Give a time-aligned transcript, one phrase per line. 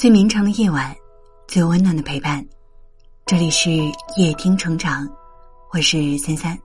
[0.00, 0.96] 最绵长的夜晚，
[1.46, 2.42] 最温暖的陪伴。
[3.26, 3.70] 这里是
[4.16, 5.06] 夜听成长，
[5.74, 6.58] 我是三三。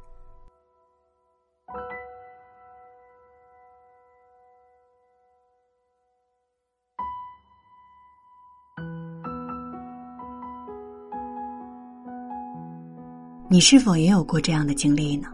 [13.50, 15.28] 你是否也有过这样的经历呢？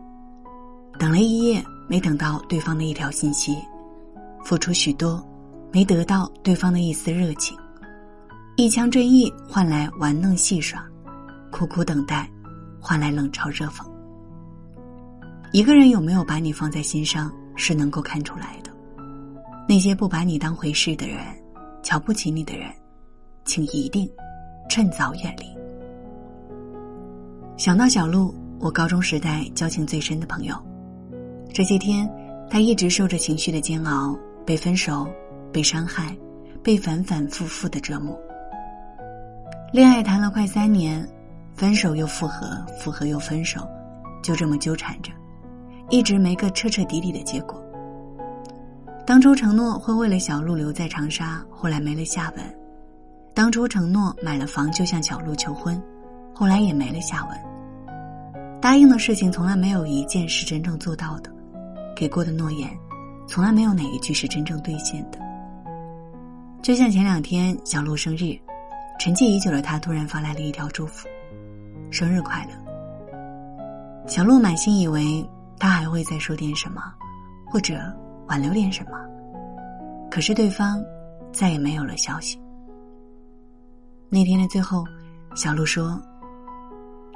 [0.98, 3.56] 等了一夜，没等到对方的一条信息，
[4.44, 5.24] 付出许多，
[5.72, 7.56] 没得到对方的一丝热情。
[8.62, 10.88] 一腔真意换来玩弄戏耍，
[11.52, 12.30] 苦苦等待
[12.80, 13.84] 换来冷嘲热讽。
[15.52, 18.70] 一个人有没有把你放在心上，是能够看出来的。
[19.68, 21.18] 那些不把你当回事的人，
[21.82, 22.72] 瞧不起你的人，
[23.46, 24.08] 请一定
[24.70, 25.46] 趁早远离。
[27.58, 30.56] 想到小鹿，我高中时代交情最深的朋友，
[31.52, 32.08] 这些天，
[32.48, 35.12] 他一直受着情绪的煎熬，被分手，
[35.52, 36.16] 被伤害，
[36.62, 38.16] 被反反复复的折磨。
[39.72, 41.08] 恋爱谈了快三年，
[41.54, 43.66] 分手又复合，复合又分手，
[44.22, 45.14] 就这么纠缠着，
[45.90, 47.58] 一直没个彻彻底底的结果。
[49.08, 52.46] 当初承诺会为了小鹿留在长沙，后来没了下文；
[53.34, 55.82] 当初承诺买了房就向小鹿求婚，
[56.36, 57.38] 后来也没了下文。
[58.60, 61.32] 答应的事情从来没有一件是真正做到的，
[61.96, 62.70] 给过的诺言，
[63.26, 65.18] 从来没有哪一句是真正兑现的。
[66.62, 68.38] 就像前两天小鹿生日。
[69.04, 71.08] 沉寂已久的他突然发来了一条祝福
[71.90, 73.18] ：“生日快乐。”
[74.06, 76.84] 小鹿满心以为他还会再说点什么，
[77.48, 77.80] 或者
[78.28, 78.92] 挽留点什么，
[80.12, 80.80] 可是对方
[81.32, 82.40] 再也没有了消息。
[84.08, 84.86] 那天的最后，
[85.34, 86.00] 小鹿说：“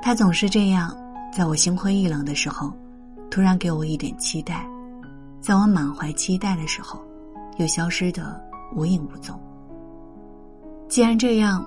[0.02, 0.91] 他总是这样，
[1.31, 2.73] 在我心灰意冷的时候，
[3.30, 4.56] 突然给我一点期待；
[5.39, 7.00] 在我满怀期待的时候，
[7.58, 8.44] 又消失的
[8.75, 9.39] 无影无踪。
[10.90, 11.63] 既然这样。”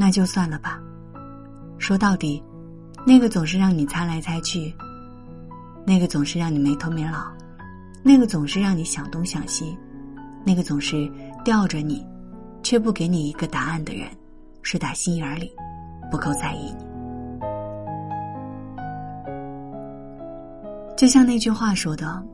[0.00, 0.80] 那就算了吧。
[1.76, 2.40] 说到底，
[3.04, 4.72] 那个总是让你猜来猜去，
[5.84, 7.32] 那个总是让你没头没脑，
[8.04, 9.76] 那个总是让你想东想西，
[10.46, 11.10] 那个总是
[11.44, 12.06] 吊着你，
[12.62, 14.06] 却不给你一个答案的人，
[14.62, 15.50] 是打心眼里
[16.12, 16.86] 不够在意你。
[20.96, 22.24] 就像那句话说的：“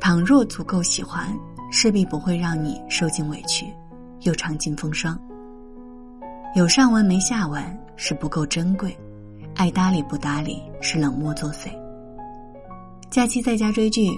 [0.00, 1.28] 倘若足够喜欢，
[1.70, 3.66] 势必不会让你受尽委屈，
[4.20, 5.18] 又尝尽风霜。”
[6.52, 7.62] 有上文没下文
[7.94, 8.96] 是不够珍贵，
[9.54, 11.70] 爱搭理不搭理是冷漠作祟。
[13.08, 14.10] 假期在家追剧，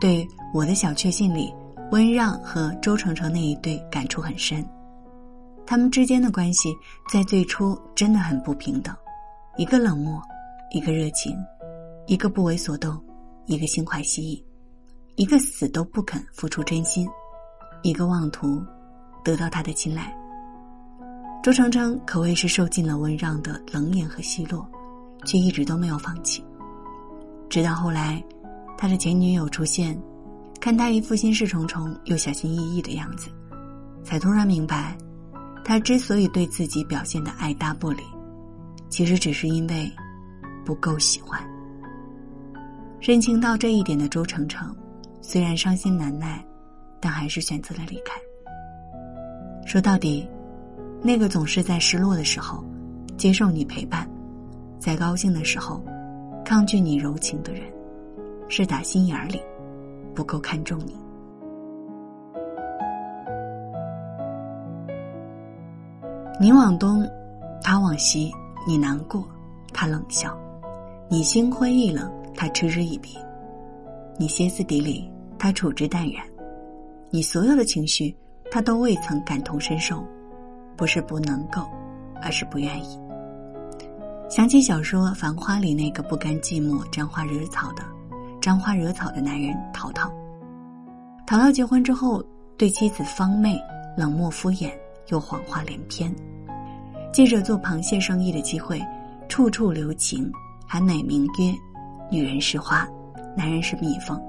[0.00, 1.54] 对我的小确幸里，
[1.92, 4.68] 温让和周程程那一对感触很深。
[5.64, 6.74] 他们之间的关系
[7.08, 8.92] 在最初真的很不平等，
[9.56, 10.20] 一个冷漠，
[10.72, 11.36] 一个热情，
[12.08, 13.00] 一个不为所动，
[13.44, 14.44] 一个心怀希翼，
[15.14, 17.08] 一个死都不肯付出真心，
[17.82, 18.60] 一个妄图
[19.22, 20.12] 得到他的青睐。
[21.42, 24.68] 周程程可谓是受尽了温让的冷眼和奚落，
[25.24, 26.44] 却一直都没有放弃。
[27.48, 28.20] 直到后来，
[28.76, 29.96] 他的前女友出现，
[30.60, 33.30] 看他一副心事重重又小心翼翼的样子，
[34.02, 34.98] 才突然明白，
[35.64, 38.02] 他之所以对自己表现的爱搭不理，
[38.88, 39.88] 其实只是因为
[40.64, 41.40] 不够喜欢。
[43.00, 44.74] 认清到这一点的周程程，
[45.20, 46.44] 虽然伤心难耐，
[47.00, 48.20] 但还是选择了离开。
[49.64, 50.28] 说到底。
[51.02, 52.64] 那个总是在失落的时候
[53.16, 54.08] 接受你陪伴，
[54.78, 55.80] 在高兴的时候
[56.44, 57.62] 抗拒你柔情的人，
[58.48, 59.40] 是打心眼里
[60.14, 60.96] 不够看重你。
[66.38, 67.08] 你往东，
[67.62, 68.30] 他往西；
[68.66, 69.26] 你难过，
[69.72, 70.30] 他冷笑；
[71.08, 73.16] 你心灰意冷，他嗤之以鼻；
[74.18, 76.22] 你歇斯底里，他处之淡然；
[77.10, 78.14] 你所有的情绪，
[78.50, 80.04] 他都未曾感同身受。
[80.76, 81.66] 不是不能够，
[82.22, 82.98] 而是不愿意。
[84.28, 87.82] 想起小说《繁花》里那个不甘寂寞、沾花惹草的、
[88.40, 90.12] 沾花惹草的男人陶陶。
[91.26, 92.22] 陶陶结婚之后，
[92.56, 93.60] 对妻子方妹
[93.96, 94.70] 冷漠敷衍，
[95.08, 96.14] 又谎话连篇。
[97.12, 98.84] 借着做螃蟹生意的机会，
[99.28, 100.30] 处处留情，
[100.66, 101.54] 还美名曰
[102.10, 102.86] “女人是花，
[103.36, 104.20] 男人是蜜蜂”。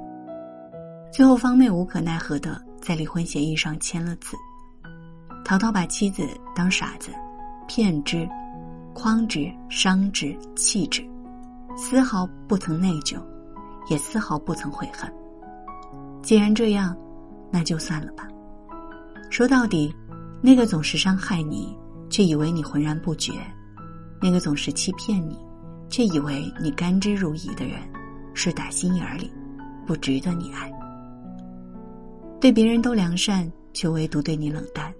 [1.11, 4.37] 最后，方妹无可奈何的在离婚协议上签了字。
[5.47, 7.09] 陶陶把妻子当傻子，
[7.69, 8.27] 骗之、
[8.93, 11.01] 诓之、伤之、弃之，
[11.77, 13.17] 丝毫不曾内疚，
[13.89, 15.09] 也丝毫不曾悔恨。
[16.21, 16.93] 既然这样，
[17.49, 18.27] 那就算了吧。
[19.29, 19.95] 说到底，
[20.41, 21.73] 那个总是伤害你，
[22.09, 23.31] 却以为你浑然不觉；
[24.21, 25.39] 那个总是欺骗你，
[25.87, 27.79] 却以为你甘之如饴的人，
[28.33, 29.31] 是打心眼里
[29.85, 30.69] 不值得你爱。
[32.41, 34.93] 对别人都良善，却唯独对你冷淡。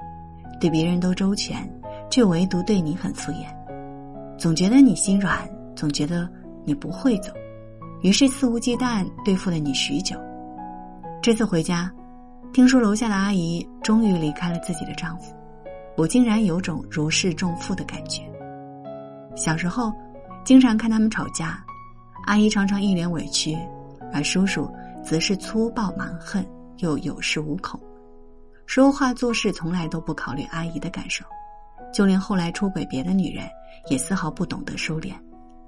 [0.59, 1.67] 对别人都周全，
[2.09, 3.45] 却唯独对你很敷衍，
[4.37, 6.27] 总觉得你心软，总觉得
[6.65, 7.31] 你不会走，
[8.01, 10.17] 于是肆无忌惮对付了你许久。
[11.21, 11.91] 这次回家，
[12.53, 15.33] 听说楼下的阿姨终于离开了自己的丈夫，
[15.95, 18.23] 我竟然有种如释重负的感觉。
[19.35, 19.91] 小时候，
[20.43, 21.63] 经常看他们吵架，
[22.25, 23.57] 阿姨常常一脸委屈，
[24.13, 24.69] 而叔叔
[25.03, 26.43] 则是粗暴蛮横
[26.77, 27.79] 又有恃无恐。
[28.67, 31.25] 说话做事从来都不考虑阿姨的感受，
[31.93, 33.49] 就连后来出轨别的女人，
[33.89, 35.13] 也丝毫不懂得收敛，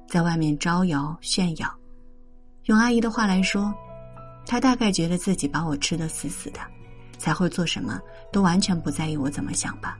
[0.05, 1.73] 在外面招摇炫耀。
[2.65, 3.73] 用阿姨的话来说，
[4.45, 6.59] 她大概觉得自己把我吃得死死的，
[7.17, 8.01] 才会做什么
[8.33, 9.97] 都完全不在意我怎么想吧。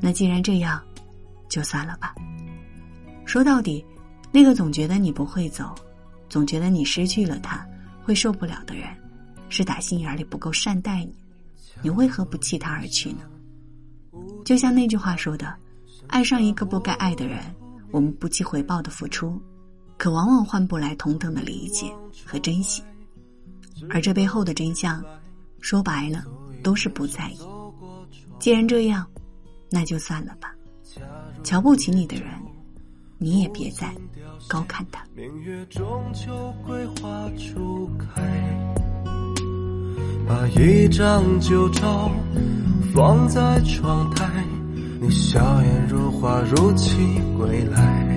[0.00, 0.82] 那既然这样，
[1.48, 2.12] 就算了吧。
[3.24, 3.82] 说到底，
[4.32, 5.72] 那个总觉得你不会走，
[6.28, 7.64] 总觉得你失去了他
[8.02, 8.88] 会受不了的人，
[9.48, 11.14] 是打心眼里不够善待你。
[11.82, 13.22] 你为何不弃他而去呢？
[14.44, 15.54] 就像那句话说的
[16.08, 17.38] ：“爱上一个不该爱的人，
[17.90, 19.40] 我们不计回报的付出，
[19.96, 21.92] 可往往换不来同等的理解
[22.24, 22.82] 和珍惜。
[23.90, 25.04] 而这背后的真相，
[25.60, 26.24] 说白了
[26.62, 27.38] 都是不在意。
[28.38, 29.06] 既然这样，
[29.70, 30.54] 那就算了吧。
[31.42, 32.28] 瞧不起你的人，
[33.18, 33.94] 你也别再
[34.48, 35.04] 高看他。”
[40.26, 42.10] 把一张旧照
[42.94, 44.24] 放在窗台，
[45.00, 46.96] 你笑颜如花，如期
[47.36, 48.08] 归来。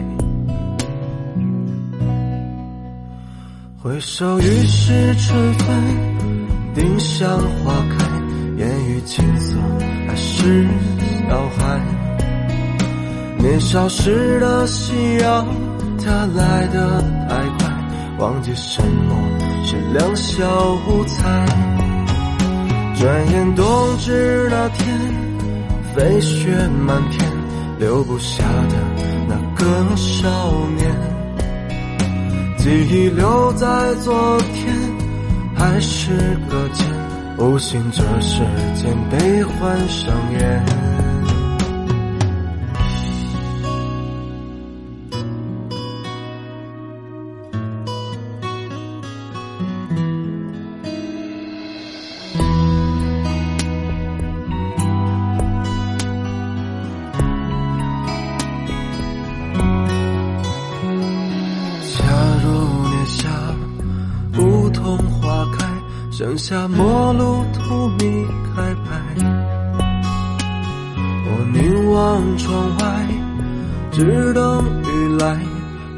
[3.81, 5.83] 回首已是春分，
[6.73, 8.05] 丁香花开，
[8.57, 9.57] 烟雨青涩，
[10.07, 10.67] 还是
[11.29, 11.79] 小孩。
[13.37, 15.45] 年少时的夕阳，
[16.03, 17.71] 它来得太快，
[18.17, 19.15] 忘记什么
[19.65, 20.43] 是两小
[20.87, 21.74] 无猜。
[22.97, 24.87] 转眼冬至那天，
[25.93, 26.49] 飞雪
[26.85, 27.29] 漫天，
[27.77, 28.75] 留不下的
[29.27, 30.29] 那个少
[30.77, 30.95] 年，
[32.57, 34.73] 记忆留在昨天，
[35.55, 36.11] 还是
[36.49, 36.87] 搁浅，
[37.37, 38.39] 无心这世
[38.75, 40.84] 间悲欢上演。
[66.35, 68.91] 剩下陌路荼蘼开败，
[71.23, 73.07] 我凝望窗外，
[73.89, 75.39] 只等雨来。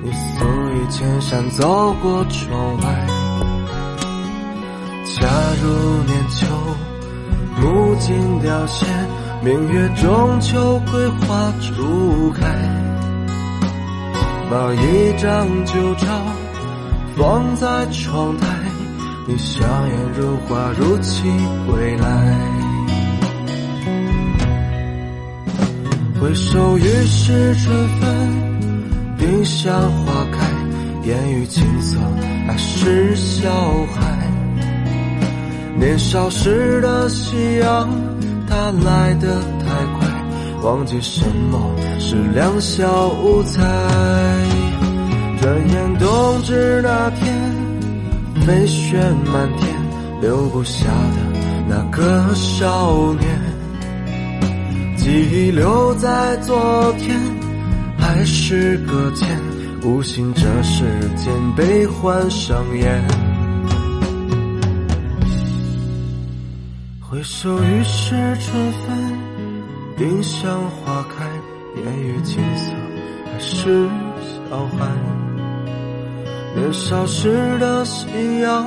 [0.03, 0.45] 你素
[0.75, 3.07] 衣千山走过窗外，
[5.05, 5.27] 恰
[5.63, 6.45] 如年秋，
[7.59, 8.85] 木槿凋谢，
[9.41, 12.45] 明月中秋桂花初开。
[14.51, 16.07] 把一张旧照
[17.15, 18.66] 放在窗台。
[19.29, 21.23] 你笑颜如花，如期
[21.69, 22.07] 归来。
[26.21, 28.09] 回首于是春分，
[29.17, 30.47] 丁香花开，
[31.03, 31.99] 烟雨青色，
[32.47, 33.51] 还是小
[33.93, 34.17] 孩。
[35.77, 37.89] 年少时的夕阳，
[38.47, 39.67] 它来得太
[39.99, 40.07] 快，
[40.63, 41.59] 忘记什么
[41.99, 43.61] 是两小无猜。
[45.41, 47.66] 转眼冬至那天。
[48.45, 49.69] 飞雪满天，
[50.21, 51.17] 留不下的
[51.67, 53.39] 那个少年，
[54.95, 57.19] 记忆留在昨天，
[57.97, 59.27] 还是搁浅，
[59.83, 63.03] 无心这世间悲欢上演。
[67.01, 69.17] 回首已是春分，
[69.97, 71.25] 丁香花开，
[71.83, 72.71] 烟雨青色，
[73.25, 73.89] 还是
[74.49, 75.26] 小孩。
[76.57, 78.07] 年少时的夕
[78.41, 78.65] 阳，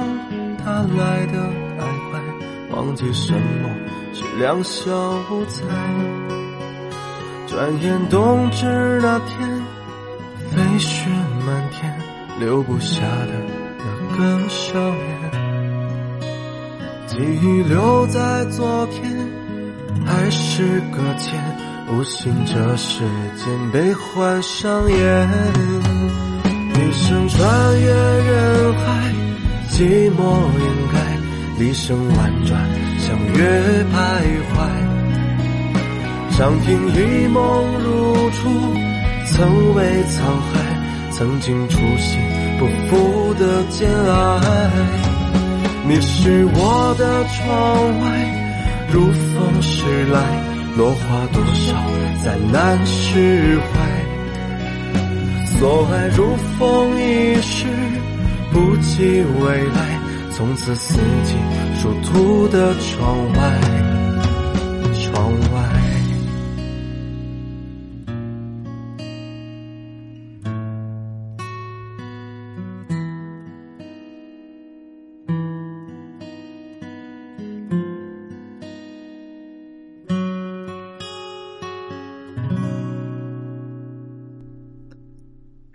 [0.64, 1.38] 它来得
[1.76, 2.20] 太快，
[2.70, 3.68] 忘记什么
[4.14, 4.92] 是两小
[5.28, 5.64] 无猜。
[7.48, 9.60] 转眼冬至那天，
[10.52, 11.08] 飞雪
[11.44, 11.92] 满天，
[12.38, 13.32] 留不下的
[13.78, 16.30] 那个少年，
[17.08, 19.02] 记忆留在昨天，
[20.06, 21.36] 还是搁浅，
[21.92, 23.00] 无心这世
[23.36, 25.89] 间悲欢上演。
[26.80, 29.12] 一生穿越人海，
[29.68, 30.18] 寂寞
[30.58, 30.96] 掩盖，
[31.58, 32.58] 笛声婉转，
[32.98, 33.94] 相约徘
[34.48, 34.56] 徊。
[36.38, 37.38] 长亭一梦
[37.84, 38.48] 如初，
[39.26, 40.58] 曾为沧海，
[41.10, 42.18] 曾经初心
[42.58, 44.70] 不负的坚爱。
[45.86, 48.04] 你是我的窗外，
[48.90, 50.18] 如风驶来，
[50.78, 51.76] 落花多少，
[52.24, 54.09] 再难释怀。
[55.60, 57.66] 所爱如风一世，
[58.50, 60.00] 不及未来。
[60.30, 61.34] 从此四季
[61.78, 63.60] 殊途的窗外，
[64.94, 65.59] 窗外。